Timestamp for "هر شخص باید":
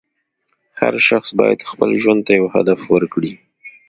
0.79-1.67